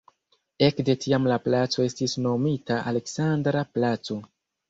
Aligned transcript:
Ekde 0.67 0.93
tiam 1.03 1.27
la 1.31 1.37
placo 1.47 1.85
estis 1.89 2.17
nomita 2.27 2.79
"Aleksandra 2.93 3.65
placo". 3.79 4.21